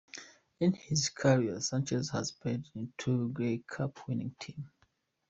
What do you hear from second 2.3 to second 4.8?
played on two Grey Cup-winning teams.